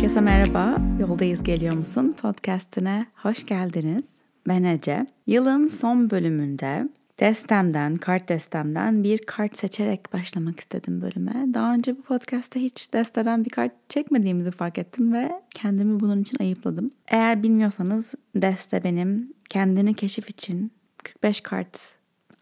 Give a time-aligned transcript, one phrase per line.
[0.00, 0.76] Herkese merhaba.
[1.00, 2.16] Yoldayız geliyor musun?
[2.22, 4.04] Podcast'ine hoş geldiniz.
[4.48, 5.06] Ben Ece.
[5.26, 6.88] Yılın son bölümünde
[7.20, 11.54] destemden, kart destemden bir kart seçerek başlamak istedim bölüme.
[11.54, 16.38] Daha önce bu podcast'ta hiç desteden bir kart çekmediğimizi fark ettim ve kendimi bunun için
[16.40, 16.90] ayıpladım.
[17.08, 20.72] Eğer bilmiyorsanız deste benim kendini keşif için
[21.04, 21.92] 45 kart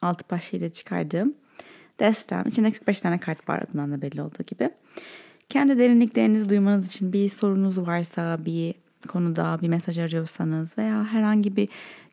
[0.02, 1.34] altı başlığıyla çıkardığım
[2.00, 2.44] destem.
[2.46, 4.70] İçinde 45 tane kart var adından da belli olduğu gibi.
[5.48, 8.74] Kendi derinliklerinizi duymanız için bir sorunuz varsa, bir
[9.08, 11.68] konuda bir mesaj arıyorsanız veya herhangi bir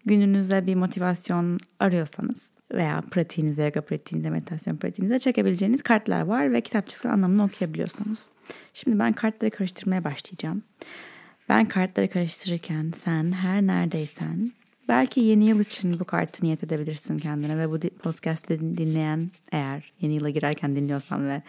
[0.05, 7.09] gününüzde bir motivasyon arıyorsanız veya pratiğinize, yoga pratiğinize, meditasyon pratiğinize çekebileceğiniz kartlar var ve kitapçıksal
[7.09, 8.19] anlamını okuyabiliyorsunuz.
[8.73, 10.63] Şimdi ben kartları karıştırmaya başlayacağım.
[11.49, 14.51] Ben kartları karıştırırken sen her neredeysen
[14.87, 20.13] belki yeni yıl için bu kartı niyet edebilirsin kendine ve bu podcast dinleyen eğer yeni
[20.13, 21.41] yıla girerken dinliyorsan ve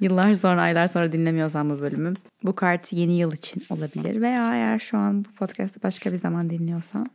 [0.00, 2.14] yıllar sonra aylar sonra dinlemiyorsan bu bölümü
[2.44, 6.50] bu kart yeni yıl için olabilir veya eğer şu an bu podcast'ı başka bir zaman
[6.50, 7.10] dinliyorsan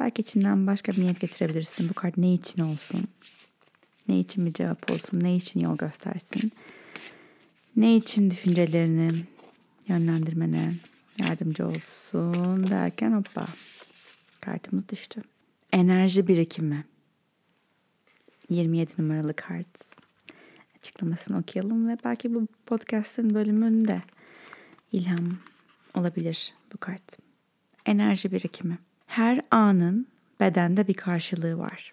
[0.00, 1.88] belki içinden başka bir niyet getirebilirsin.
[1.88, 3.08] Bu kart ne için olsun?
[4.08, 5.20] Ne için bir cevap olsun?
[5.22, 6.52] Ne için yol göstersin?
[7.76, 9.10] Ne için düşüncelerini
[9.88, 10.72] yönlendirmene
[11.18, 13.46] yardımcı olsun derken hoppa
[14.40, 15.22] kartımız düştü.
[15.72, 16.84] Enerji birikimi.
[18.50, 20.05] 27 numaralı kart.
[20.86, 24.02] Açıklamasını okuyalım ve belki bu podcast'ın bölümünde
[24.92, 25.38] ilham
[25.94, 27.02] olabilir bu kart.
[27.86, 28.78] Enerji birikimi.
[29.06, 30.06] Her anın
[30.40, 31.92] bedende bir karşılığı var.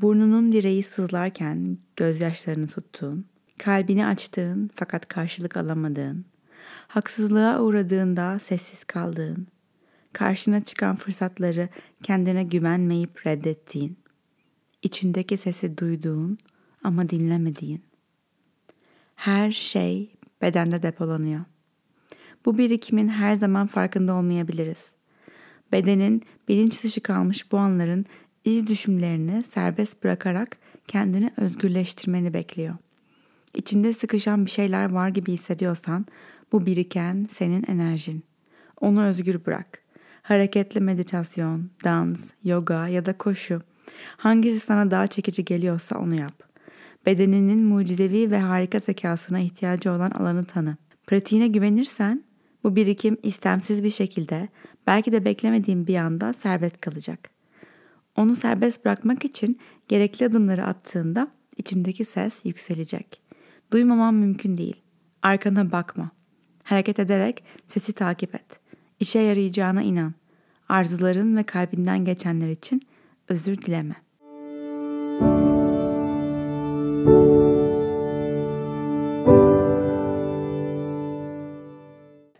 [0.00, 3.26] Burnunun direği sızlarken gözyaşlarını tuttuğun,
[3.58, 6.24] kalbini açtığın fakat karşılık alamadığın,
[6.88, 9.46] haksızlığa uğradığında sessiz kaldığın,
[10.12, 11.68] karşına çıkan fırsatları
[12.02, 13.96] kendine güvenmeyip reddettiğin,
[14.82, 16.38] içindeki sesi duyduğun
[16.84, 17.82] ama dinlemediğin.
[19.14, 21.40] Her şey bedende depolanıyor.
[22.44, 24.90] Bu birikimin her zaman farkında olmayabiliriz.
[25.72, 28.06] Bedenin bilinç dışı kalmış bu anların
[28.44, 30.56] iz düşümlerini serbest bırakarak
[30.88, 32.74] kendini özgürleştirmeni bekliyor.
[33.54, 36.06] İçinde sıkışan bir şeyler var gibi hissediyorsan
[36.52, 38.24] bu biriken senin enerjin.
[38.80, 39.78] Onu özgür bırak.
[40.22, 43.62] Hareketli meditasyon, dans, yoga ya da koşu.
[44.16, 46.43] Hangisi sana daha çekici geliyorsa onu yap.
[47.06, 50.76] Bedeninin mucizevi ve harika zekasına ihtiyacı olan alanı tanı.
[51.06, 52.24] Pratiğine güvenirsen
[52.64, 54.48] bu birikim istemsiz bir şekilde
[54.86, 57.30] belki de beklemediğin bir anda serbest kalacak.
[58.16, 63.22] Onu serbest bırakmak için gerekli adımları attığında içindeki ses yükselecek.
[63.72, 64.76] Duymaman mümkün değil.
[65.22, 66.10] Arkana bakma.
[66.64, 68.60] Hareket ederek sesi takip et.
[69.00, 70.14] İşe yarayacağına inan.
[70.68, 72.82] Arzuların ve kalbinden geçenler için
[73.28, 74.03] özür dileme.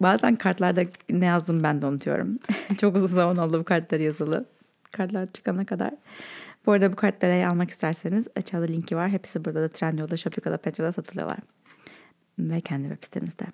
[0.05, 2.39] Bazen kartlarda ne yazdım ben de unutuyorum.
[2.79, 4.45] Çok uzun zaman oldu bu kartlar yazılı.
[4.93, 5.91] Kartlar çıkana kadar.
[6.67, 9.09] Bu arada bu kartları almak isterseniz aşağıda linki var.
[9.09, 11.39] Hepsi burada da Trendyol'da, Shopify'da, Petra'da satılıyorlar.
[12.39, 13.45] Ve kendi web sitemizde.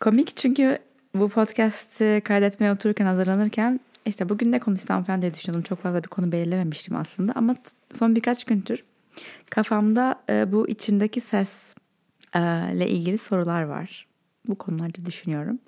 [0.00, 0.78] Komik çünkü
[1.14, 5.62] bu podcast'ı kaydetmeye otururken hazırlanırken işte bugün ne konuşsam falan diye düşünüyordum.
[5.62, 7.54] Çok fazla bir konu belirlememiştim aslında ama
[7.90, 8.84] son birkaç gündür
[9.50, 11.74] kafamda e, bu içindeki ses
[12.34, 12.40] e,
[12.74, 14.09] ile ilgili sorular var.
[14.48, 15.58] Bu konularda düşünüyorum.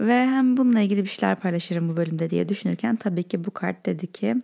[0.00, 3.86] Ve hem bununla ilgili bir şeyler paylaşırım bu bölümde diye düşünürken tabii ki bu kart
[3.86, 4.36] dedi ki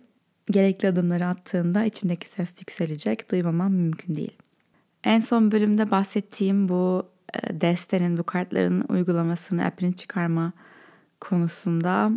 [0.51, 3.31] gerekli adımları attığında içindeki ses yükselecek.
[3.31, 4.37] Duymamam mümkün değil.
[5.03, 10.53] En son bölümde bahsettiğim bu e, destenin, bu kartların uygulamasını, app'ini çıkarma
[11.21, 12.11] konusunda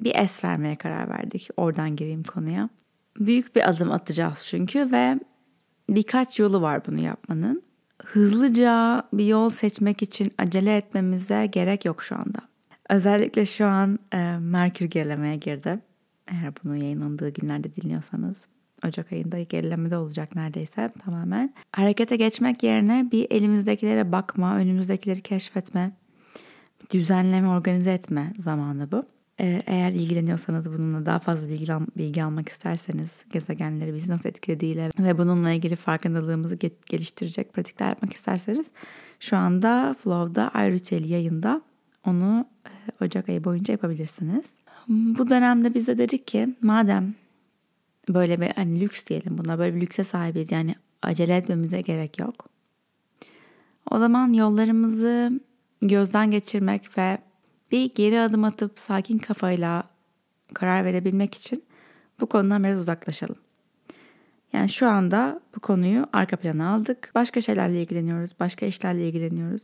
[0.00, 1.48] bir es vermeye karar verdik.
[1.56, 2.68] Oradan gireyim konuya.
[3.20, 5.20] Büyük bir adım atacağız çünkü ve
[5.88, 7.62] birkaç yolu var bunu yapmanın.
[8.04, 12.38] Hızlıca bir yol seçmek için acele etmemize gerek yok şu anda.
[12.90, 15.78] Özellikle şu an e, Merkür gerilemeye girdi.
[16.28, 18.46] Eğer bunu yayınlandığı günlerde dinliyorsanız.
[18.86, 21.54] Ocak ayında gerilemede olacak neredeyse tamamen.
[21.72, 25.92] Harekete geçmek yerine bir elimizdekilere bakma, önümüzdekileri keşfetme,
[26.90, 29.02] düzenleme, organize etme zamanı bu.
[29.40, 35.18] Ee, eğer ilgileniyorsanız bununla daha fazla bilgi, bilgi almak isterseniz gezegenleri bizi nasıl etkilediğiyle ve
[35.18, 36.56] bununla ilgili farkındalığımızı
[36.86, 38.66] geliştirecek pratikler yapmak isterseniz
[39.20, 41.62] şu anda Flow'da iRitual yayında
[42.06, 44.46] onu e, Ocak ayı boyunca yapabilirsiniz.
[44.88, 47.14] Bu dönemde bize dedik ki madem
[48.08, 52.48] böyle bir hani lüks diyelim buna böyle bir lükse sahibiz yani acele etmemize gerek yok.
[53.90, 55.40] O zaman yollarımızı
[55.82, 57.18] gözden geçirmek ve
[57.72, 59.84] bir geri adım atıp sakin kafayla
[60.54, 61.64] karar verebilmek için
[62.20, 63.36] bu konudan biraz uzaklaşalım.
[64.52, 67.10] Yani şu anda bu konuyu arka plana aldık.
[67.14, 68.30] Başka şeylerle ilgileniyoruz.
[68.40, 69.62] Başka işlerle ilgileniyoruz.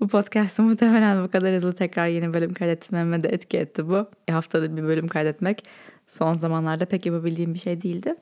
[0.00, 4.06] Bu podcast'ı muhtemelen bu kadar hızlı tekrar yeni bölüm kaydetmeme de etki etti bu.
[4.28, 5.64] E, haftada bir bölüm kaydetmek
[6.06, 8.14] son zamanlarda pek yapabildiğim bir şey değildi.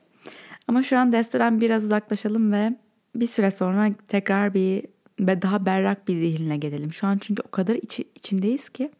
[0.67, 2.75] Ama şu an desteden biraz uzaklaşalım ve
[3.15, 4.85] bir süre sonra tekrar bir
[5.19, 6.93] ve daha berrak bir zihinle gelelim.
[6.93, 8.91] Şu an çünkü o kadar içi, içindeyiz ki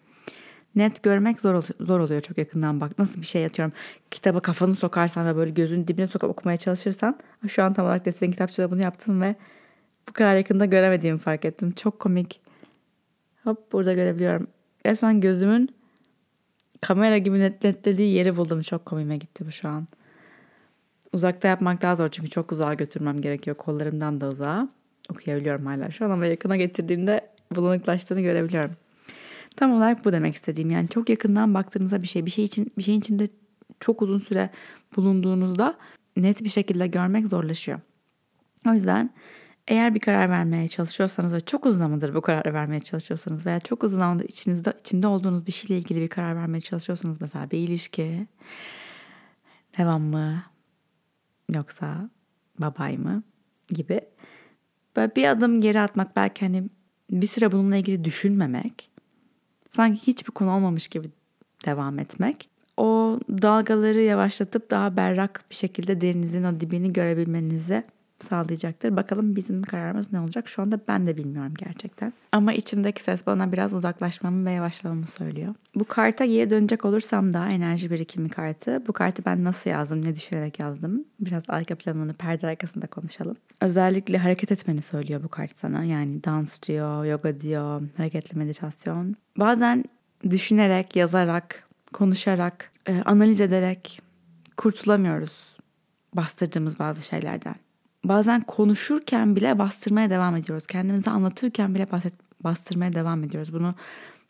[0.75, 2.99] net görmek zor zor oluyor çok yakından bak.
[2.99, 3.73] Nasıl bir şey yatıyorum.
[4.11, 8.31] Kitaba kafanı sokarsan ve böyle gözün dibine sokup okumaya çalışırsan şu an tam olarak desteğin
[8.31, 9.35] kitapçıda bunu yaptım ve
[10.09, 11.71] bu kadar yakında göremediğimi fark ettim.
[11.71, 12.41] Çok komik.
[13.43, 14.47] Hop burada görebiliyorum.
[14.85, 15.75] Resmen gözümün
[16.81, 18.61] kamera gibi net netlediği yeri buldum.
[18.61, 19.87] Çok komiğime gitti bu şu an.
[21.13, 23.57] Uzakta yapmak daha zor çünkü çok uzağa götürmem gerekiyor.
[23.57, 24.69] Kollarımdan da uzağa.
[25.11, 28.75] Okuyabiliyorum hala şu an ama yakına getirdiğimde bulanıklaştığını görebiliyorum.
[29.55, 30.71] Tam olarak bu demek istediğim.
[30.71, 33.27] Yani çok yakından baktığınızda bir şey, bir şey için bir şeyin içinde
[33.79, 34.49] çok uzun süre
[34.95, 35.77] bulunduğunuzda
[36.17, 37.79] net bir şekilde görmek zorlaşıyor.
[38.69, 39.09] O yüzden
[39.67, 43.83] eğer bir karar vermeye çalışıyorsanız ve çok uzun zamandır bu kararı vermeye çalışıyorsanız veya çok
[43.83, 48.27] uzun zamandır içinizde içinde olduğunuz bir şeyle ilgili bir karar vermeye çalışıyorsanız mesela bir ilişki
[49.77, 50.43] devam mı
[51.53, 52.09] yoksa
[52.59, 53.23] babay mı
[53.69, 54.01] gibi
[54.95, 56.69] böyle bir adım geri atmak belki hani
[57.11, 58.88] bir süre bununla ilgili düşünmemek
[59.69, 61.09] sanki hiçbir konu olmamış gibi
[61.65, 62.49] devam etmek.
[62.77, 67.83] O dalgaları yavaşlatıp daha berrak bir şekilde derinizin o dibini görebilmenizi
[68.23, 68.95] sağlayacaktır.
[68.95, 70.47] Bakalım bizim kararımız ne olacak?
[70.47, 72.13] Şu anda ben de bilmiyorum gerçekten.
[72.31, 75.55] Ama içimdeki ses bana biraz uzaklaşmamı ve yavaşlamamı söylüyor.
[75.75, 78.83] Bu karta geri dönecek olursam da enerji birikimi kartı.
[78.87, 81.05] Bu kartı ben nasıl yazdım, ne düşünerek yazdım?
[81.19, 83.37] Biraz arka planını perde arkasında konuşalım.
[83.61, 85.83] Özellikle hareket etmeni söylüyor bu kart sana.
[85.83, 89.15] Yani dans diyor, yoga diyor, hareketli meditasyon.
[89.37, 89.83] Bazen
[90.29, 94.01] düşünerek, yazarak, konuşarak, e, analiz ederek
[94.57, 95.57] kurtulamıyoruz
[96.13, 97.55] bastırdığımız bazı şeylerden
[98.03, 100.67] bazen konuşurken bile bastırmaya devam ediyoruz.
[100.67, 102.13] Kendimizi anlatırken bile bahset,
[102.43, 103.53] bastırmaya devam ediyoruz.
[103.53, 103.73] Bunu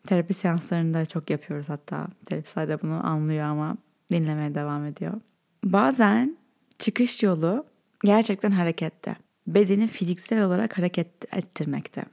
[0.07, 2.07] terapi seanslarında çok yapıyoruz hatta.
[2.25, 3.77] Terapistler de bunu anlıyor ama
[4.11, 5.13] dinlemeye devam ediyor.
[5.63, 6.37] Bazen
[6.79, 7.65] çıkış yolu
[8.03, 9.15] gerçekten harekette.
[9.47, 12.03] Bedeni fiziksel olarak hareket ettirmekte.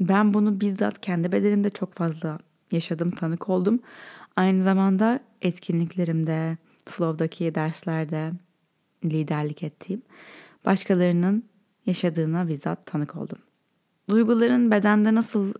[0.00, 2.38] Ben bunu bizzat kendi bedenimde çok fazla
[2.72, 3.80] yaşadım, tanık oldum.
[4.36, 6.56] Aynı zamanda etkinliklerimde,
[6.86, 8.32] flow'daki derslerde
[9.04, 10.02] liderlik ettiğim
[10.64, 11.44] başkalarının
[11.86, 13.38] yaşadığına bizzat tanık oldum.
[14.08, 15.54] Duyguların bedende nasıl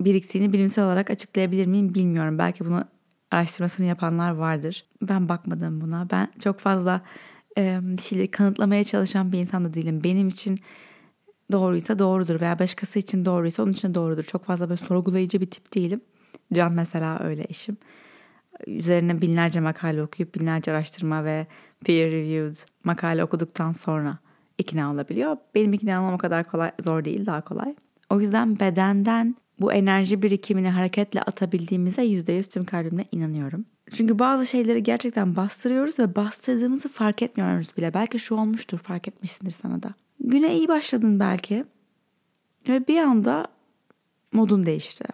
[0.00, 2.38] biriktiğini bilimsel olarak açıklayabilir miyim bilmiyorum.
[2.38, 2.84] Belki bunu
[3.30, 4.84] araştırmasını yapanlar vardır.
[5.02, 6.10] Ben bakmadım buna.
[6.10, 7.02] Ben çok fazla
[7.58, 10.04] e, bir şeyleri kanıtlamaya çalışan bir insan da değilim.
[10.04, 10.58] Benim için
[11.52, 14.22] doğruysa doğrudur veya başkası için doğruysa onun için doğrudur.
[14.22, 16.00] Çok fazla böyle sorgulayıcı bir tip değilim.
[16.52, 17.76] Can mesela öyle eşim
[18.66, 21.46] üzerine binlerce makale okuyup binlerce araştırma ve
[21.84, 24.18] peer reviewed makale okuduktan sonra
[24.58, 25.36] ikna olabiliyor.
[25.54, 27.74] Benim ikna olmam o kadar kolay, zor değil, daha kolay.
[28.10, 33.64] O yüzden bedenden bu enerji birikimini hareketle atabildiğimize yüzde yüz tüm kalbimle inanıyorum.
[33.92, 37.94] Çünkü bazı şeyleri gerçekten bastırıyoruz ve bastırdığımızı fark etmiyoruz bile.
[37.94, 39.94] Belki şu olmuştur, fark etmişsindir sana da.
[40.20, 41.64] Güne iyi başladın belki
[42.68, 43.46] ve bir anda
[44.32, 45.04] modun değişti.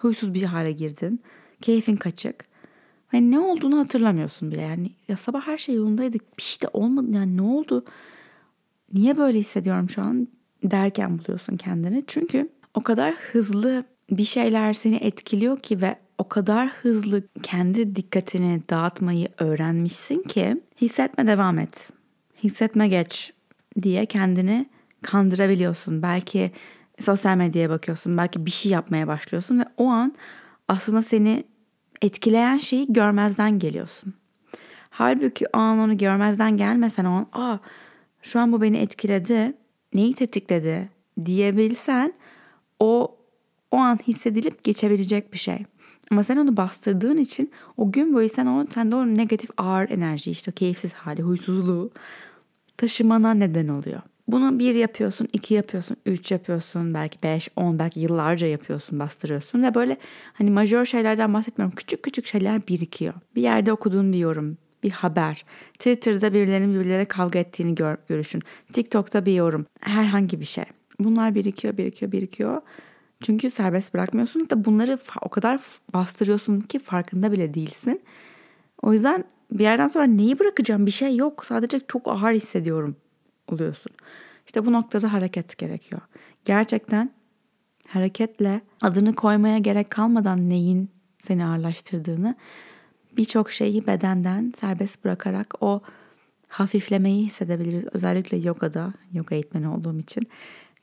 [0.00, 1.20] Huysuz bir hale girdin.
[1.60, 2.49] Keyfin kaçık.
[3.10, 4.60] Hani ne olduğunu hatırlamıyorsun bile.
[4.60, 6.18] Yani ya sabah her şey yolundaydı.
[6.38, 7.06] Bir şey de olmadı.
[7.10, 7.84] Yani ne oldu?
[8.92, 10.28] Niye böyle hissediyorum şu an
[10.62, 12.04] derken buluyorsun kendini.
[12.06, 18.62] Çünkü o kadar hızlı bir şeyler seni etkiliyor ki ve o kadar hızlı kendi dikkatini
[18.70, 21.90] dağıtmayı öğrenmişsin ki hissetme devam et.
[22.42, 23.32] Hissetme geç
[23.82, 24.66] diye kendini
[25.02, 26.02] kandırabiliyorsun.
[26.02, 26.50] Belki
[27.00, 30.14] sosyal medyaya bakıyorsun, belki bir şey yapmaya başlıyorsun ve o an
[30.68, 31.44] aslında seni
[32.02, 34.14] etkileyen şeyi görmezden geliyorsun.
[34.90, 37.58] Halbuki o an onu görmezden gelmesen o an aa
[38.22, 39.52] şu an bu beni etkiledi,
[39.94, 40.88] neyi tetikledi
[41.24, 42.12] diyebilsen
[42.78, 43.16] o
[43.70, 45.64] o an hissedilip geçebilecek bir şey.
[46.10, 50.30] Ama sen onu bastırdığın için o gün boyu sen o sende o negatif ağır enerji
[50.30, 51.90] işte keyifsiz hali, huysuzluğu
[52.76, 54.00] taşımana neden oluyor.
[54.32, 59.62] Bunu bir yapıyorsun, iki yapıyorsun, üç yapıyorsun, belki beş, on, belki yıllarca yapıyorsun, bastırıyorsun.
[59.62, 59.96] Ve böyle
[60.32, 61.76] hani majör şeylerden bahsetmiyorum.
[61.76, 63.14] Küçük küçük şeyler birikiyor.
[63.36, 69.26] Bir yerde okuduğun bir yorum, bir haber, Twitter'da birilerinin birbirleriyle kavga ettiğini gör, görüşün, TikTok'ta
[69.26, 70.64] bir yorum, herhangi bir şey.
[71.00, 72.62] Bunlar birikiyor, birikiyor, birikiyor.
[73.22, 75.60] Çünkü serbest bırakmıyorsun da bunları o kadar
[75.94, 78.02] bastırıyorsun ki farkında bile değilsin.
[78.82, 81.46] O yüzden bir yerden sonra neyi bırakacağım bir şey yok.
[81.46, 82.96] Sadece çok ağır hissediyorum
[83.52, 83.92] oluyorsun.
[84.46, 86.00] İşte bu noktada hareket gerekiyor.
[86.44, 87.10] Gerçekten
[87.88, 92.34] hareketle adını koymaya gerek kalmadan neyin seni ağırlaştırdığını
[93.16, 95.82] birçok şeyi bedenden serbest bırakarak o
[96.48, 97.84] hafiflemeyi hissedebiliriz.
[97.92, 100.22] Özellikle yogada, yoga eğitmeni olduğum için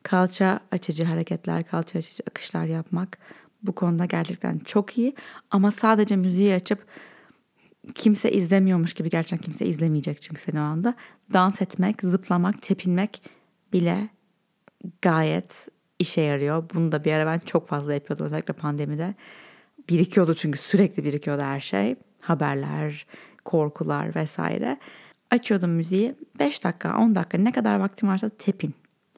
[0.03, 3.17] kalça açıcı hareketler, kalça açıcı akışlar yapmak
[3.63, 5.15] bu konuda gerçekten çok iyi.
[5.51, 6.85] Ama sadece müziği açıp
[7.95, 10.95] kimse izlemiyormuş gibi gerçekten kimse izlemeyecek çünkü seni o anda.
[11.33, 13.21] Dans etmek, zıplamak, tepinmek
[13.73, 14.09] bile
[15.01, 15.67] gayet
[15.99, 16.63] işe yarıyor.
[16.73, 19.15] Bunu da bir ara ben çok fazla yapıyordum özellikle pandemide.
[19.89, 21.95] Birikiyordu çünkü sürekli birikiyordu her şey.
[22.21, 23.05] Haberler,
[23.45, 24.77] korkular vesaire.
[25.31, 26.15] Açıyordum müziği.
[26.39, 28.73] 5 dakika, 10 dakika ne kadar vaktim varsa tepin.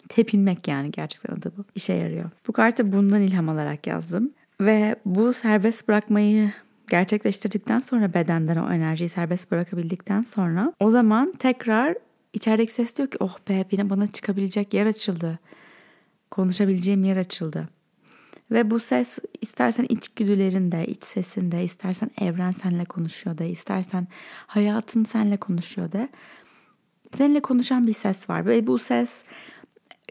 [0.10, 1.66] Tepinmek yani gerçekten adı bu.
[1.76, 2.30] İşe yarıyor.
[2.48, 4.32] Bu kartı bundan ilham alarak yazdım.
[4.62, 6.52] Ve bu serbest bırakmayı
[6.89, 11.96] gerçekleştirdikten sonra bedenden o enerjiyi serbest bırakabildikten sonra o zaman tekrar
[12.34, 15.39] içerideki ses diyor ki oh be yine bana çıkabilecek yer açıldı.
[16.31, 17.69] Konuşabileceğim yer açıldı.
[18.51, 24.08] Ve bu ses istersen içgüdülerinde, iç sesinde, istersen evren senle konuşuyor da, istersen
[24.48, 26.10] hayatın senle konuşuyor da.
[27.17, 29.24] Seninle konuşan bir ses var ve bu ses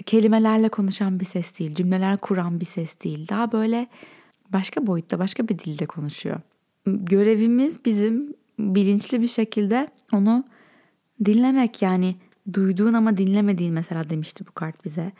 [0.06, 3.28] kelimelerle konuşan bir ses değil, cümleler kuran bir ses değil.
[3.28, 3.86] Daha böyle
[4.52, 6.40] başka boyutta, başka bir dilde konuşuyor.
[6.96, 10.44] Görevimiz bizim bilinçli bir şekilde onu
[11.24, 12.16] dinlemek yani
[12.52, 15.12] duyduğun ama dinlemediğin mesela demişti bu kart bize.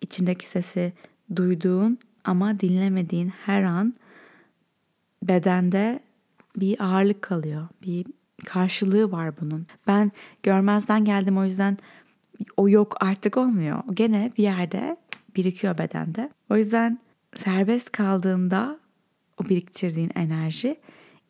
[0.00, 0.92] İçindeki sesi
[1.36, 3.94] duyduğun ama dinlemediğin her an
[5.22, 6.00] bedende
[6.56, 7.68] bir ağırlık kalıyor.
[7.82, 8.06] Bir
[8.44, 9.66] karşılığı var bunun.
[9.86, 10.12] Ben
[10.42, 11.78] görmezden geldim o yüzden
[12.56, 13.82] o yok artık olmuyor.
[13.94, 14.96] Gene bir yerde
[15.36, 16.30] birikiyor bedende.
[16.50, 16.98] O yüzden
[17.34, 18.78] serbest kaldığında
[19.40, 20.76] o biriktirdiğin enerji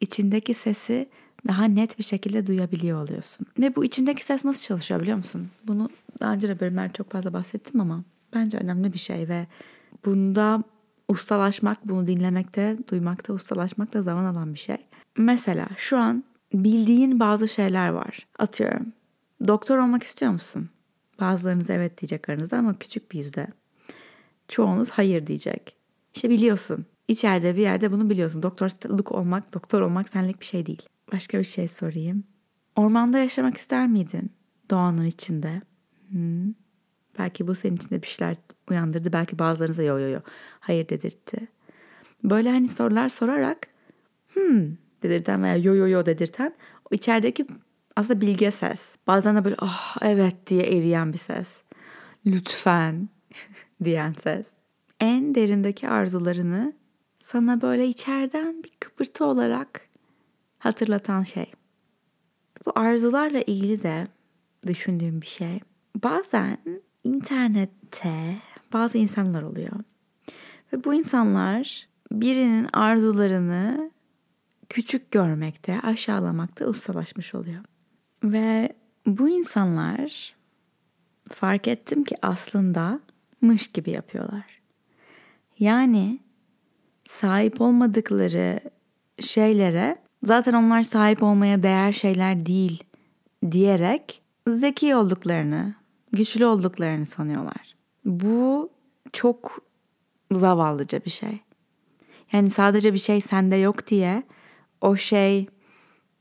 [0.01, 1.09] içindeki sesi
[1.49, 3.47] daha net bir şekilde duyabiliyor oluyorsun.
[3.59, 5.49] Ve bu içindeki ses nasıl çalışıyor biliyor musun?
[5.67, 9.47] Bunu daha önce de bölümler çok fazla bahsettim ama bence önemli bir şey ve
[10.05, 10.63] bunda
[11.09, 14.77] ustalaşmak, bunu dinlemekte, duymakta, ustalaşmak da zaman alan bir şey.
[15.17, 18.27] Mesela şu an bildiğin bazı şeyler var.
[18.39, 18.93] Atıyorum.
[19.49, 20.71] Doktor olmak istiyor musun?
[21.21, 23.47] Bazılarınız evet diyecek aranızda ama küçük bir yüzde.
[24.49, 25.77] Çoğunuz hayır diyecek.
[26.15, 26.87] İşte biliyorsun.
[27.09, 28.43] İçeride bir yerde bunu biliyorsun.
[28.43, 30.83] Doktorluk olmak, doktor olmak senlik bir şey değil.
[31.13, 32.25] Başka bir şey sorayım.
[32.77, 34.33] Ormanda yaşamak ister miydin?
[34.71, 35.63] Doğanın içinde.
[36.09, 36.53] Hmm.
[37.19, 38.37] Belki bu senin içinde bir şeyler
[38.71, 39.13] uyandırdı.
[39.13, 40.21] Belki bazılarınıza yo yo yo
[40.61, 41.49] hayır dedirtti.
[42.25, 43.67] Böyle hani sorular sorarak
[44.35, 46.55] hmm dedirten veya yo yo yo dedirten
[46.91, 47.47] o içerideki
[47.97, 48.97] aslında bilge ses.
[49.07, 51.63] Bazen de böyle ah oh, evet diye eriyen bir ses.
[52.27, 53.09] Lütfen
[53.85, 54.47] diyen ses.
[55.01, 56.73] En derindeki arzularını
[57.27, 59.89] sana böyle içeriden bir kıpırtı olarak
[60.59, 61.53] hatırlatan şey.
[62.67, 64.09] Bu arzularla ilgili de
[64.67, 65.61] düşündüğüm bir şey.
[66.05, 66.59] Bazen
[67.05, 68.37] internette
[68.73, 69.73] bazı insanlar oluyor.
[70.73, 73.91] Ve bu insanlar birinin arzularını
[74.69, 77.65] küçük görmekte, aşağılamakta ustalaşmış oluyor.
[78.25, 78.73] Ve
[79.07, 80.35] bu insanlar
[81.33, 83.01] fark ettim ki aslında
[83.41, 84.61] mış gibi yapıyorlar.
[85.59, 86.26] Yani
[87.09, 88.61] sahip olmadıkları
[89.21, 92.85] şeylere zaten onlar sahip olmaya değer şeyler değil
[93.51, 95.75] diyerek zeki olduklarını,
[96.13, 97.75] güçlü olduklarını sanıyorlar.
[98.05, 98.71] Bu
[99.13, 99.63] çok
[100.33, 101.41] zavallıca bir şey.
[102.33, 104.23] Yani sadece bir şey sende yok diye
[104.81, 105.47] o şey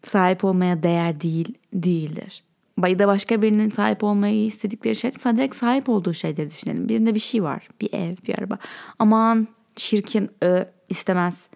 [0.04, 2.44] sahip olmaya değer değil değildir.
[2.88, 6.90] Ya da başka birinin sahip olmayı istedikleri şey sadece sahip olduğu şeyleri düşünelim.
[6.90, 7.68] Birinde bir şey var.
[7.82, 8.58] Bir ev, bir araba.
[9.00, 11.50] Aman çirkin, ö, istemez.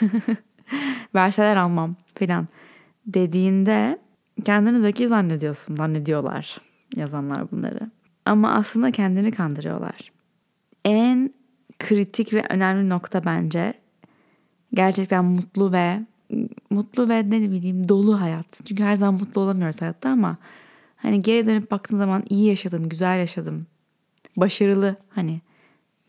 [1.14, 2.48] Verseler almam filan
[3.06, 3.98] dediğinde
[4.44, 6.58] kendini zeki zannediyorsun, zannediyorlar
[6.96, 7.90] yazanlar bunları.
[8.24, 10.12] Ama aslında kendini kandırıyorlar.
[10.84, 11.34] En
[11.78, 13.74] kritik ve önemli nokta bence
[14.74, 16.00] gerçekten mutlu ve
[16.70, 18.60] mutlu ve ne bileyim dolu hayat.
[18.64, 20.36] Çünkü her zaman mutlu olamıyoruz hayatta ama
[20.96, 23.66] hani geri dönüp baktığın zaman iyi yaşadım, güzel yaşadım.
[24.36, 25.40] Başarılı hani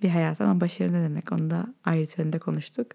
[0.03, 2.87] bir hayat ama başarı ne demek onu da ayrı yönde konuştuk.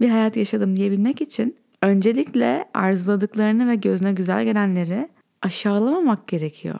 [0.00, 5.08] Bir hayat yaşadım diyebilmek için öncelikle arzuladıklarını ve gözüne güzel gelenleri
[5.42, 6.78] aşağılamamak gerekiyor.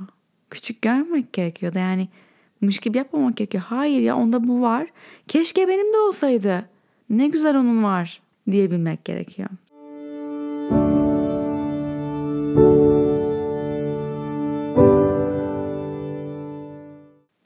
[0.51, 2.09] Küçük görmemek gerekiyor da yani
[2.61, 3.65] mış gibi yapmamak gerekiyor.
[3.67, 4.87] Hayır ya onda bu var.
[5.29, 6.69] Keşke benim de olsaydı.
[7.11, 9.49] Ne güzel onun var diyebilmek gerekiyor.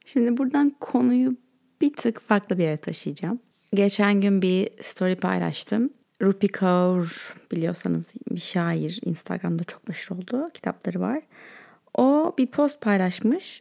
[0.05, 1.37] Şimdi buradan konuyu
[1.81, 3.41] bir tık farklı bir yere taşıyacağım.
[3.75, 5.91] Geçen gün bir story paylaştım.
[6.23, 10.49] Rupi Kaur biliyorsanız bir şair Instagram'da çok meşhur oldu.
[10.55, 11.23] Kitapları var.
[11.95, 13.61] O bir post paylaşmış.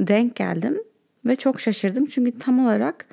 [0.00, 0.78] Denk geldim
[1.26, 2.06] ve çok şaşırdım.
[2.06, 3.06] Çünkü tam olarak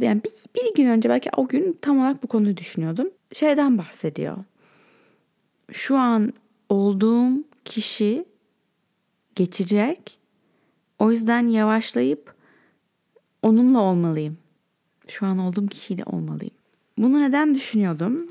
[0.00, 3.10] yani bir, bir gün önce belki o gün tam olarak bu konuyu düşünüyordum.
[3.32, 4.36] Şeyden bahsediyor.
[5.72, 6.32] Şu an
[6.68, 8.24] olduğum kişi
[9.34, 10.18] geçecek.
[10.98, 12.34] O yüzden yavaşlayıp
[13.42, 14.38] onunla olmalıyım.
[15.08, 16.54] Şu an olduğum kişiyle olmalıyım.
[16.98, 18.26] Bunu neden düşünüyordum?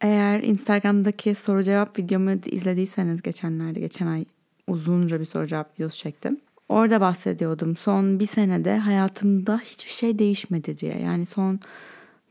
[0.00, 4.24] Eğer Instagram'daki soru cevap videomu izlediyseniz geçenlerde, geçen ay
[4.68, 6.40] uzunca bir soru cevap videosu çektim.
[6.68, 7.76] Orada bahsediyordum.
[7.76, 11.00] Son bir senede hayatımda hiçbir şey değişmedi diye.
[11.00, 11.60] Yani son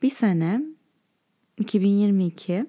[0.02, 0.62] bir sene
[1.60, 2.66] 2022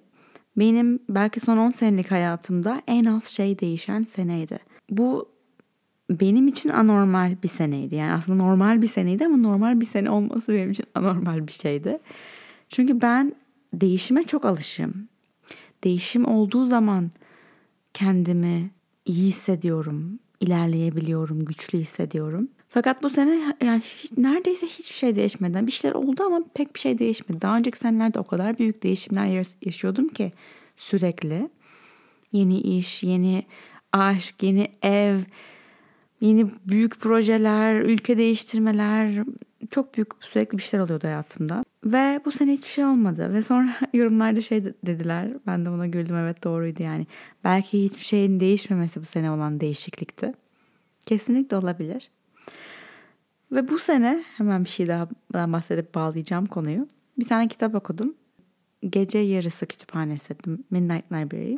[0.57, 4.59] benim belki son 10 senelik hayatımda en az şey değişen seneydi.
[4.91, 5.29] Bu
[6.11, 7.95] benim için anormal bir seneydi.
[7.95, 11.99] Yani aslında normal bir seneydi ama normal bir sene olması benim için anormal bir şeydi.
[12.69, 13.35] Çünkü ben
[13.73, 15.09] değişime çok alışım.
[15.85, 17.11] Değişim olduğu zaman
[17.95, 18.71] kendimi
[19.07, 22.49] iyi hissediyorum, ilerleyebiliyorum, güçlü hissediyorum.
[22.69, 25.67] Fakat bu sene yani hiç, neredeyse hiçbir şey değişmedi.
[25.67, 27.43] Bir şeyler oldu ama pek bir şey değişmedi.
[27.43, 30.33] Daha önceki senelerde o kadar büyük değişimler yaşıyordum ki
[30.77, 31.49] sürekli.
[32.33, 33.45] Yeni iş, yeni
[33.93, 35.19] aşk, yeni ev,
[36.25, 39.25] yeni büyük projeler, ülke değiştirmeler,
[39.71, 41.65] çok büyük sürekli bir şeyler oluyordu hayatımda.
[41.85, 43.33] Ve bu sene hiçbir şey olmadı.
[43.33, 45.33] Ve sonra yorumlarda şey dediler.
[45.47, 47.07] Ben de ona güldüm evet doğruydu yani.
[47.45, 50.33] Belki hiçbir şeyin değişmemesi bu sene olan değişiklikti.
[51.07, 52.11] Kesinlikle olabilir.
[53.53, 56.89] Ve bu sene hemen bir şey daha bahsedip bağlayacağım konuyu.
[57.19, 58.15] Bir tane kitap okudum.
[58.91, 60.37] Gece Yarısı Kütüphanesi,
[60.71, 61.57] Midnight Library.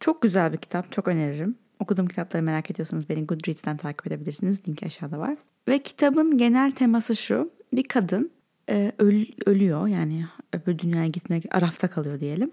[0.00, 1.56] Çok güzel bir kitap, çok öneririm.
[1.80, 4.68] Okuduğum kitapları merak ediyorsanız beni Goodreads'ten takip edebilirsiniz.
[4.68, 5.36] Linki aşağıda var.
[5.68, 7.50] Ve kitabın genel teması şu.
[7.72, 8.30] Bir kadın
[8.68, 12.50] e, öl, ölüyor yani öbür dünyaya gitmek arafta kalıyor diyelim.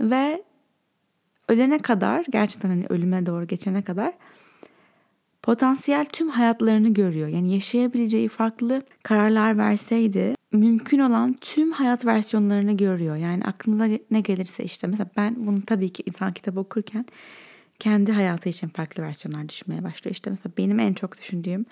[0.00, 0.42] Ve
[1.48, 4.12] ölene kadar gerçekten hani ölüme doğru geçene kadar
[5.42, 7.28] potansiyel tüm hayatlarını görüyor.
[7.28, 13.16] Yani yaşayabileceği farklı kararlar verseydi mümkün olan tüm hayat versiyonlarını görüyor.
[13.16, 17.06] Yani aklınıza ne gelirse işte mesela ben bunu tabii ki insan kitabı okurken
[17.80, 20.12] kendi hayatı için farklı versiyonlar düşünmeye başlıyor.
[20.14, 21.66] İşte mesela benim en çok düşündüğüm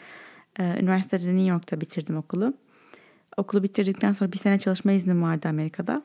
[0.58, 2.54] e, üniversitede New York'ta bitirdim okulu.
[3.36, 6.02] Okulu bitirdikten sonra bir sene çalışma iznim vardı Amerika'da.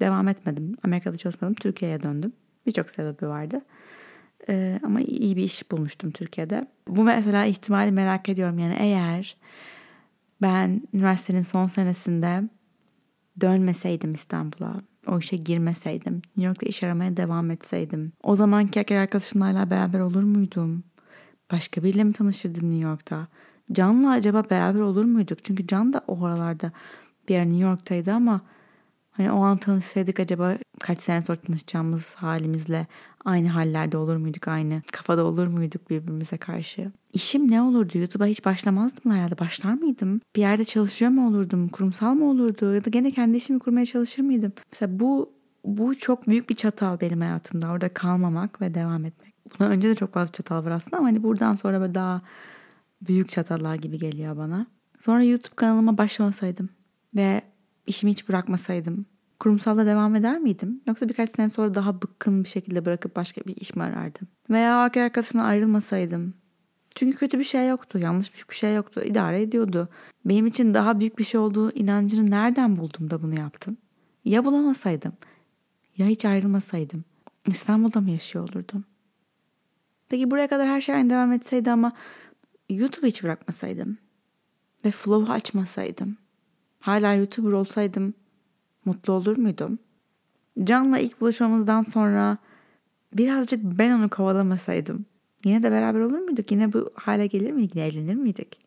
[0.00, 0.76] Devam etmedim.
[0.82, 1.54] Amerika'da çalışmadım.
[1.54, 2.32] Türkiye'ye döndüm.
[2.66, 3.60] Birçok sebebi vardı.
[4.48, 6.66] Ee, ama iyi bir iş bulmuştum Türkiye'de.
[6.88, 8.58] Bu mesela ihtimali merak ediyorum.
[8.58, 9.36] Yani eğer
[10.42, 12.42] ben üniversitenin son senesinde
[13.40, 19.46] dönmeseydim İstanbul'a, o işe girmeseydim, New York'ta iş aramaya devam etseydim, o zamanki erkek arkadaşımla
[19.46, 20.84] hala beraber olur muydum?
[21.52, 23.28] Başka biriyle mi tanışırdım New York'ta?
[23.72, 25.44] Can'la acaba beraber olur muyduk?
[25.44, 26.72] Çünkü Can da o aralarda
[27.28, 28.40] bir yer New York'taydı ama
[29.10, 32.86] hani o an tanışsaydık acaba kaç sene sonra tanışacağımız halimizle
[33.24, 34.48] aynı hallerde olur muyduk?
[34.48, 36.92] Aynı kafada olur muyduk birbirimize karşı?
[37.12, 37.98] İşim ne olurdu?
[37.98, 39.38] YouTube'a hiç başlamazdım herhalde.
[39.38, 40.20] Başlar mıydım?
[40.36, 41.68] Bir yerde çalışıyor mu olurdum?
[41.68, 42.74] Kurumsal mı olurdu?
[42.74, 44.52] Ya da gene kendi işimi kurmaya çalışır mıydım?
[44.72, 45.32] Mesela bu
[45.64, 47.70] bu çok büyük bir çatal benim hayatımda.
[47.70, 49.34] Orada kalmamak ve devam etmek.
[49.58, 52.22] Buna önce de çok fazla çatal var aslında ama hani buradan sonra böyle daha
[53.08, 54.66] büyük çatallar gibi geliyor bana.
[55.00, 56.68] Sonra YouTube kanalıma başlamasaydım
[57.16, 57.42] ve
[57.86, 59.06] işimi hiç bırakmasaydım
[59.44, 60.80] kurumsalda devam eder miydim?
[60.86, 64.28] Yoksa birkaç sene sonra daha bıkkın bir şekilde bırakıp başka bir iş mi arardım?
[64.50, 66.34] Veya arkadaşımla ayrılmasaydım.
[66.94, 69.88] Çünkü kötü bir şey yoktu, yanlış bir şey yoktu, idare ediyordu.
[70.24, 73.76] Benim için daha büyük bir şey olduğu inancını nereden buldum da bunu yaptım?
[74.24, 75.12] Ya bulamasaydım?
[75.98, 77.04] Ya hiç ayrılmasaydım?
[77.46, 78.84] İstanbul'da mı yaşıyor olurdum?
[80.08, 81.92] Peki buraya kadar her şey aynı devam etseydi ama
[82.68, 83.98] YouTube hiç bırakmasaydım
[84.84, 86.16] ve Flow açmasaydım,
[86.80, 88.14] hala YouTuber olsaydım
[88.84, 89.78] mutlu olur muydum?
[90.64, 92.38] Can'la ilk buluşmamızdan sonra
[93.12, 95.06] birazcık ben onu kovalamasaydım
[95.44, 96.50] yine de beraber olur muyduk?
[96.50, 97.76] Yine bu hale gelir miydik?
[97.76, 98.58] Evlenir miydik?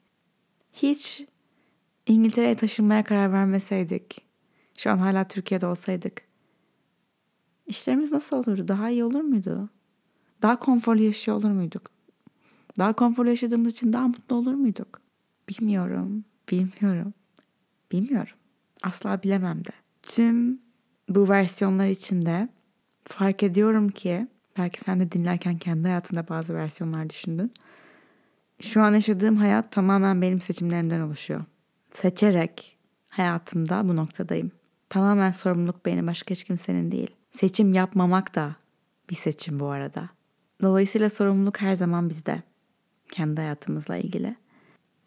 [0.73, 1.25] Hiç
[2.05, 4.21] İngiltere'ye taşınmaya karar vermeseydik,
[4.77, 6.21] şu an hala Türkiye'de olsaydık,
[7.67, 8.67] işlerimiz nasıl olurdu?
[8.67, 9.69] Daha iyi olur muydu?
[10.41, 11.91] Daha konforlu yaşıyor olur muyduk?
[12.77, 15.01] Daha konforlu yaşadığımız için daha mutlu olur muyduk?
[15.49, 17.13] Bilmiyorum, bilmiyorum,
[17.91, 18.35] bilmiyorum.
[18.83, 19.71] Asla bilemem de.
[20.07, 20.61] Tüm
[21.09, 22.49] bu versiyonlar içinde
[23.05, 27.53] fark ediyorum ki belki sen de dinlerken kendi hayatında bazı versiyonlar düşündün.
[28.61, 31.45] Şu an yaşadığım hayat tamamen benim seçimlerimden oluşuyor.
[31.91, 34.51] Seçerek hayatımda bu noktadayım.
[34.89, 37.11] Tamamen sorumluluk benim başka hiç kimsenin değil.
[37.31, 38.55] Seçim yapmamak da
[39.09, 40.09] bir seçim bu arada.
[40.61, 42.43] Dolayısıyla sorumluluk her zaman bizde
[43.11, 44.35] kendi hayatımızla ilgili.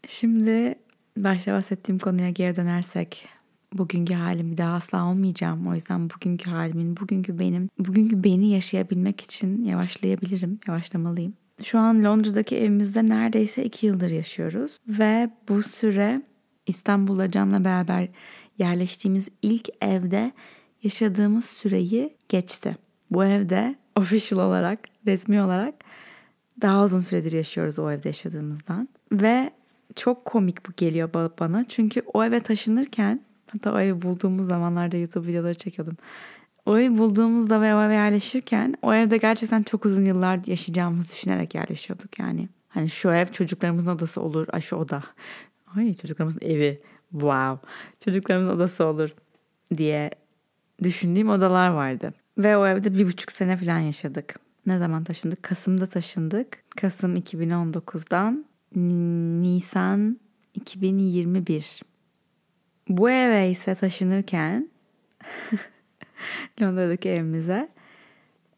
[0.08, 0.74] Şimdi
[1.16, 3.28] başta bahsettiğim konuya geri dönersek
[3.72, 5.66] bugünkü halim bir daha asla olmayacağım.
[5.66, 11.34] O yüzden bugünkü halimin, bugünkü benim, bugünkü beni yaşayabilmek için yavaşlayabilirim, yavaşlamalıyım.
[11.62, 16.22] Şu an Londra'daki evimizde neredeyse iki yıldır yaşıyoruz ve bu süre
[16.66, 18.08] İstanbul'da Can'la beraber
[18.58, 20.32] yerleştiğimiz ilk evde
[20.82, 22.76] yaşadığımız süreyi geçti.
[23.10, 25.74] Bu evde official olarak, resmi olarak
[26.62, 28.88] daha uzun süredir yaşıyoruz o evde yaşadığımızdan.
[29.12, 29.50] Ve
[29.96, 31.64] çok komik bu geliyor bana.
[31.68, 33.20] Çünkü o eve taşınırken
[33.52, 35.96] hatta o evi bulduğumuz zamanlarda YouTube videoları çekiyordum.
[36.66, 41.54] O evi bulduğumuzda ve o eve yerleşirken o evde gerçekten çok uzun yıllar yaşayacağımızı düşünerek
[41.54, 42.48] yerleşiyorduk yani.
[42.68, 44.46] Hani şu ev çocuklarımızın odası olur.
[44.52, 45.02] Ay şu oda.
[45.76, 46.80] Ay çocuklarımızın evi.
[47.10, 47.68] Wow.
[48.04, 49.10] Çocuklarımızın odası olur
[49.76, 50.10] diye
[50.82, 52.14] düşündüğüm odalar vardı.
[52.38, 54.34] Ve o evde bir buçuk sene falan yaşadık.
[54.66, 55.42] Ne zaman taşındık?
[55.42, 56.64] Kasım'da taşındık.
[56.76, 58.44] Kasım 2019'dan
[59.42, 60.20] Nisan
[60.54, 61.89] 2021.
[62.90, 64.68] Bu eve ise taşınırken
[66.62, 67.68] Londra'daki evimize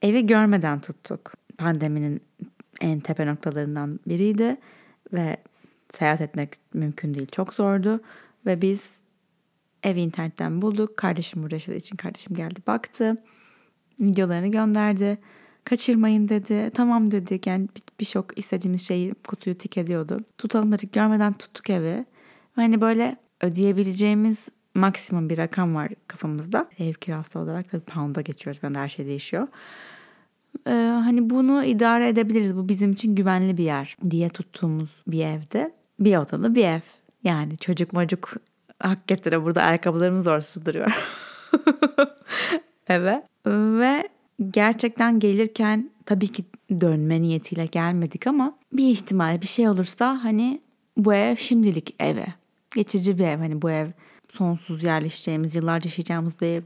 [0.03, 1.33] evi görmeden tuttuk.
[1.59, 2.21] Pandeminin
[2.81, 4.57] en tepe noktalarından biriydi
[5.13, 5.37] ve
[5.91, 7.27] seyahat etmek mümkün değil.
[7.33, 8.01] Çok zordu
[8.47, 8.97] ve biz
[9.83, 10.97] evi internetten bulduk.
[10.97, 13.17] Kardeşim burada yaşadığı için kardeşim geldi baktı.
[14.01, 15.19] Videolarını gönderdi.
[15.65, 16.71] Kaçırmayın dedi.
[16.75, 17.47] Tamam dedik.
[17.47, 17.69] Yani
[18.01, 20.17] bir şok istediğimiz şeyi kutuyu tik ediyordu.
[20.39, 20.93] Tutalım dedik.
[20.93, 22.05] Görmeden tuttuk evi.
[22.53, 26.69] Hani böyle ödeyebileceğimiz maksimum bir rakam var kafamızda.
[26.79, 28.63] Ev kirası olarak tabii pound'a geçiyoruz.
[28.63, 29.49] Ben de her şey değişiyor.
[30.67, 30.71] Ee,
[31.05, 32.57] hani bunu idare edebiliriz.
[32.57, 35.73] Bu bizim için güvenli bir yer diye tuttuğumuz bir evde.
[36.01, 36.81] Bir odalı bir ev.
[37.25, 38.33] Yani çocuk macuk
[38.79, 40.93] hak getire burada ayakkabılarımız orası duruyor.
[42.89, 43.25] evet.
[43.47, 44.09] Ve
[44.51, 46.45] gerçekten gelirken tabii ki
[46.81, 50.61] dönme niyetiyle gelmedik ama bir ihtimal bir şey olursa hani
[50.97, 52.27] bu ev şimdilik eve.
[52.75, 53.89] Geçici bir ev hani bu ev
[54.29, 56.63] sonsuz yerleşeceğimiz, yıllarca yaşayacağımız bir ev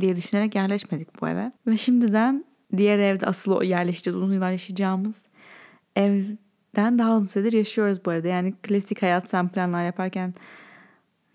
[0.00, 1.52] diye düşünerek yerleşmedik bu eve.
[1.66, 2.44] Ve şimdiden
[2.76, 5.26] diğer evde asıl yerleşeceğiz, uzun yıllar yaşayacağımız
[5.96, 8.28] evden daha uzun süredir yaşıyoruz bu evde.
[8.28, 10.34] Yani klasik hayat sen planlar yaparken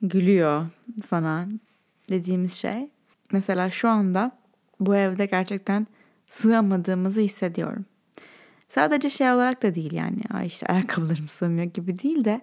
[0.01, 0.65] gülüyor
[1.05, 1.47] sana
[2.09, 2.89] dediğimiz şey.
[3.31, 4.31] Mesela şu anda
[4.79, 5.87] bu evde gerçekten
[6.29, 7.85] sığamadığımızı hissediyorum.
[8.67, 12.41] Sadece şey olarak da değil yani Ay işte ayakkabılarım sığmıyor gibi değil de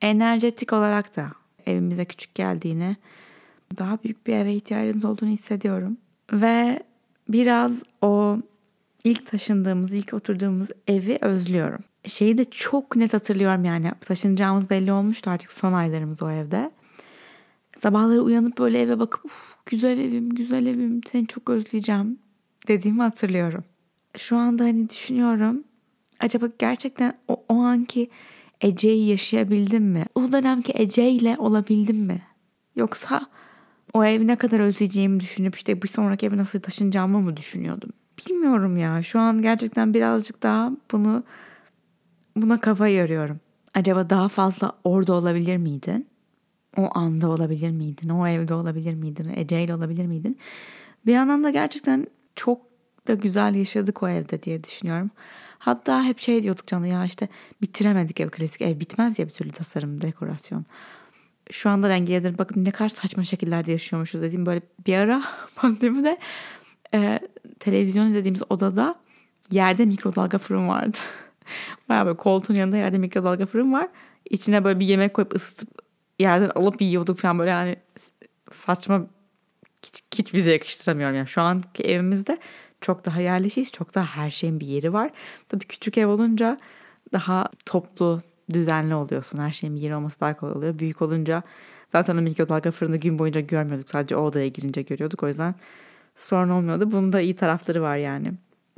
[0.00, 1.32] enerjetik olarak da
[1.66, 2.96] evimize küçük geldiğini,
[3.78, 5.96] daha büyük bir eve ihtiyacımız olduğunu hissediyorum.
[6.32, 6.82] Ve
[7.28, 8.38] biraz o
[9.04, 11.80] ilk taşındığımız, ilk oturduğumuz evi özlüyorum.
[12.06, 16.70] Şeyi de çok net hatırlıyorum yani taşınacağımız belli olmuştu artık son aylarımız o evde.
[17.78, 22.18] Sabahları uyanıp böyle eve bakıp Uf, güzel evim, güzel evim, seni çok özleyeceğim
[22.68, 23.64] dediğimi hatırlıyorum.
[24.16, 25.64] Şu anda hani düşünüyorum
[26.20, 28.10] acaba gerçekten o, o anki
[28.60, 30.04] Ece'yi yaşayabildim mi?
[30.14, 32.22] O dönemki Ece ile olabildim mi?
[32.76, 33.26] Yoksa
[33.94, 37.90] o evi ne kadar özleyeceğimi düşünüp işte bir sonraki eve nasıl taşınacağımı mı düşünüyordum?
[38.18, 39.02] Bilmiyorum ya.
[39.02, 41.24] Şu an gerçekten birazcık daha bunu
[42.36, 43.40] buna kafa yoruyorum.
[43.74, 46.06] Acaba daha fazla orada olabilir miydin?
[46.76, 48.08] O anda olabilir miydin?
[48.08, 49.32] O evde olabilir miydin?
[49.36, 50.38] Ece ile olabilir miydin?
[51.06, 52.60] Bir yandan da gerçekten çok
[53.08, 55.10] da güzel yaşadık o evde diye düşünüyorum.
[55.66, 57.28] Hatta hep şey diyorduk canı ya işte
[57.62, 60.64] bitiremedik ev klasik ev bitmez ya bir türlü tasarım dekorasyon.
[61.50, 65.22] Şu anda rengiye dönüp bakın ne kadar saçma şekillerde yaşıyormuşuz dediğim böyle bir ara
[65.56, 66.18] pandemide
[66.94, 67.20] e,
[67.60, 68.94] televizyon izlediğimiz odada
[69.50, 70.98] yerde mikrodalga fırın vardı.
[71.88, 73.88] Baya böyle koltuğun yanında yerde mikrodalga fırın var.
[74.30, 75.68] İçine böyle bir yemek koyup ısıtıp
[76.18, 77.76] yerden alıp yiyorduk falan böyle yani
[78.50, 79.06] saçma
[79.84, 81.16] hiç, hiç bize yakıştıramıyorum.
[81.16, 82.38] Yani şu anki evimizde
[82.86, 83.72] çok daha yerleşiyiz.
[83.72, 85.10] Çok daha her şeyin bir yeri var.
[85.48, 86.58] Tabii küçük ev olunca
[87.12, 88.22] daha toplu,
[88.52, 89.38] düzenli oluyorsun.
[89.38, 90.78] Her şeyin bir yeri olması daha kolay oluyor.
[90.78, 91.42] Büyük olunca
[91.88, 93.88] zaten o mikrodalga fırını gün boyunca görmüyorduk.
[93.88, 95.22] Sadece o odaya girince görüyorduk.
[95.22, 95.54] O yüzden
[96.16, 96.90] sorun olmuyordu.
[96.90, 98.28] Bunun da iyi tarafları var yani.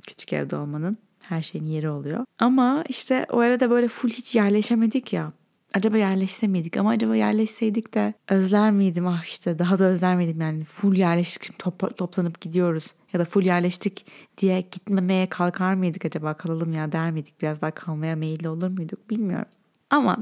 [0.06, 0.96] Küçük evde olmanın.
[1.22, 2.24] Her şeyin yeri oluyor.
[2.38, 5.32] Ama işte o eve de böyle full hiç yerleşemedik ya.
[5.74, 10.40] Acaba yerleşse miydik ama acaba yerleşseydik de özler miydim ah işte daha da özler miydim
[10.40, 14.06] yani full yerleştik şimdi top, toplanıp gidiyoruz ya da full yerleştik
[14.38, 19.10] diye gitmemeye kalkar mıydık acaba kalalım ya der miydik biraz daha kalmaya meyilli olur muyduk
[19.10, 19.48] bilmiyorum.
[19.90, 20.16] Ama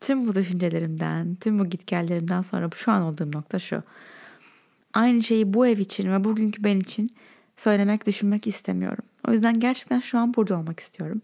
[0.00, 3.82] tüm bu düşüncelerimden tüm bu gitgellerimden sonra şu an olduğum nokta şu.
[4.94, 7.10] Aynı şeyi bu ev için ve bugünkü ben için
[7.56, 9.04] söylemek düşünmek istemiyorum.
[9.28, 11.20] O yüzden gerçekten şu an burada olmak istiyorum.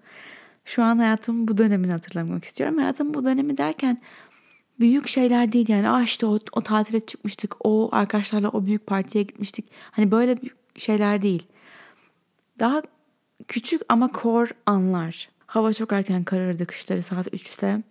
[0.65, 2.79] Şu an hayatımın bu dönemini hatırlamak istiyorum.
[2.79, 3.99] Hayatımın bu dönemi derken
[4.81, 5.89] büyük şeyler değil yani.
[5.89, 7.57] Ah işte o, o tatile çıkmıştık.
[7.67, 9.65] O arkadaşlarla o büyük partiye gitmiştik.
[9.91, 10.37] Hani böyle
[10.79, 11.47] şeyler değil.
[12.59, 12.83] Daha
[13.49, 15.29] küçük ama kor anlar.
[15.47, 17.83] Hava çok erken kararırdı kışları saat 3'te.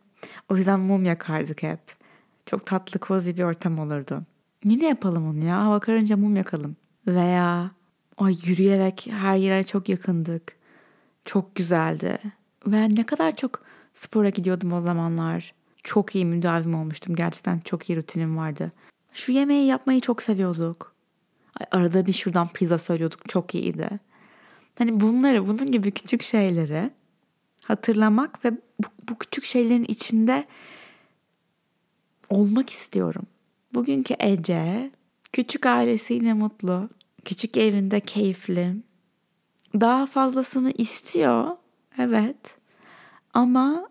[0.50, 1.80] O yüzden mum yakardık hep.
[2.46, 4.22] Çok tatlı cozy bir ortam olurdu.
[4.64, 5.66] Yine yapalım onu ya.
[5.66, 6.76] Hava karınca mum yakalım.
[7.08, 7.72] Veya
[8.18, 10.56] ay yürüyerek her yere çok yakındık.
[11.26, 12.20] Çok güzeldi.
[12.68, 13.62] Ve ne kadar çok
[13.94, 15.54] spora gidiyordum o zamanlar.
[15.84, 17.16] Çok iyi müdavim olmuştum.
[17.16, 18.72] Gerçekten çok iyi rutinim vardı.
[19.14, 20.97] Şu yemeği yapmayı çok seviyorduk.
[21.72, 23.90] Arada bir şuradan pizza söylüyorduk çok iyiydi.
[24.78, 26.90] Hani bunları bunun gibi küçük şeyleri
[27.64, 30.46] hatırlamak ve bu, bu küçük şeylerin içinde
[32.30, 33.24] olmak istiyorum.
[33.74, 34.92] Bugünkü Ece
[35.34, 36.90] küçük ailesiyle mutlu,
[37.26, 38.76] küçük evinde keyifli.
[39.74, 41.58] Daha fazlasını istiyor.
[41.98, 42.58] Evet.
[43.34, 43.90] Ama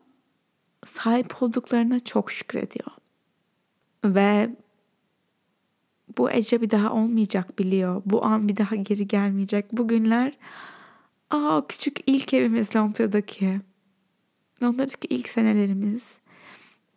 [0.85, 2.91] sahip olduklarına çok şükrediyor.
[4.05, 4.51] Ve
[6.19, 8.03] bu Ece bir daha olmayacak biliyor.
[8.07, 9.73] Bu an bir daha geri gelmeyecek.
[9.73, 10.33] Bugünler
[11.31, 13.61] aa küçük ilk evimiz Londra'daki.
[14.63, 16.19] Londra'daki ilk senelerimiz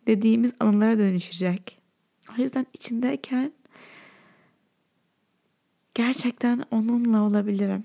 [0.06, 1.78] dediğimiz anılara dönüşecek.
[2.38, 3.52] O yüzden içindeyken
[5.94, 7.84] gerçekten onunla olabilirim.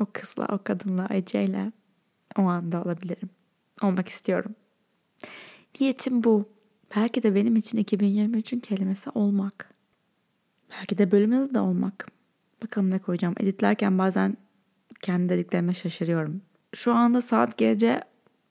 [0.00, 1.72] O kızla, o kadınla, Ece'yle
[2.38, 3.30] o anda olabilirim.
[3.82, 4.54] Olmak istiyorum.
[5.80, 6.48] Niyetim bu.
[6.96, 9.77] Belki de benim için 2023'ün kelimesi olmak.
[10.72, 12.06] Belki de bölümde de olmak.
[12.62, 13.34] Bakalım ne koyacağım.
[13.40, 14.36] Editlerken bazen
[15.00, 16.42] kendi dediklerime şaşırıyorum.
[16.74, 18.02] Şu anda saat gece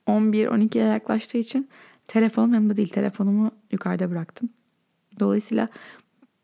[0.08, 1.70] 11-12'ye yaklaştığı için
[2.08, 2.90] telefonum yanımda değil.
[2.90, 4.50] Telefonumu yukarıda bıraktım.
[5.20, 5.68] Dolayısıyla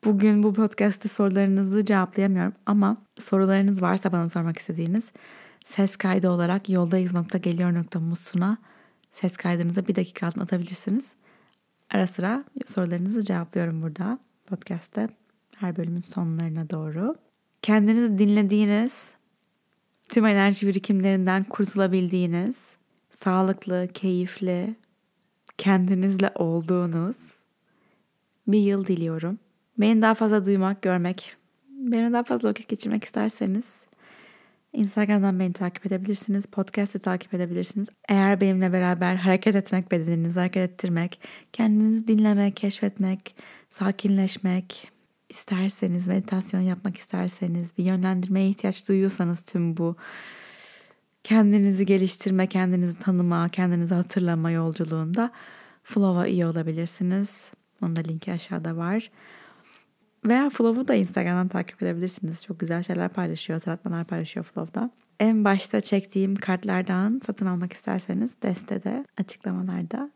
[0.04, 5.12] bugün bu podcast'te sorularınızı cevaplayamıyorum ama sorularınız varsa bana sormak istediğiniz
[5.66, 8.58] ses kaydı olarak yoldayız.geliyor.musuna
[9.12, 11.14] ses kaydınızı bir dakika atabilirsiniz.
[11.90, 15.10] Ara sıra sorularınızı cevaplıyorum burada podcast'te
[15.64, 17.16] her bölümün sonlarına doğru.
[17.62, 19.14] Kendinizi dinlediğiniz,
[20.10, 22.56] tüm enerji birikimlerinden kurtulabildiğiniz,
[23.12, 24.76] sağlıklı, keyifli,
[25.58, 27.16] kendinizle olduğunuz
[28.48, 29.40] bir yıl diliyorum.
[29.78, 31.36] Beni daha fazla duymak, görmek,
[31.70, 33.84] benimle daha fazla vakit geçirmek isterseniz
[34.74, 36.46] Instagram'dan beni takip edebilirsiniz.
[36.46, 37.90] Podcast'ı takip edebilirsiniz.
[38.10, 41.20] Eğer benimle beraber hareket etmek, bedeninizi hareket ettirmek,
[41.54, 43.36] kendinizi dinlemek, keşfetmek,
[43.70, 44.93] sakinleşmek
[45.34, 49.96] isterseniz, meditasyon yapmak isterseniz, bir yönlendirmeye ihtiyaç duyuyorsanız tüm bu
[51.24, 55.32] kendinizi geliştirme, kendinizi tanıma, kendinizi hatırlama yolculuğunda
[55.84, 57.52] Flow'a iyi olabilirsiniz.
[57.82, 59.12] Onun da linki aşağıda var.
[60.26, 62.46] Veya Flow'u da Instagram'dan takip edebilirsiniz.
[62.46, 64.92] Çok güzel şeyler paylaşıyor, hatırlatmalar paylaşıyor Flow'da.
[65.20, 70.12] En başta çektiğim kartlardan satın almak isterseniz destede, açıklamalarda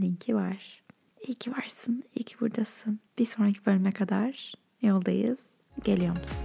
[0.00, 0.83] linki var.
[1.26, 3.00] İyi ki varsın, iyi ki buradasın.
[3.18, 5.40] Bir sonraki bölüme kadar yoldayız.
[5.84, 6.44] Geliyor musun?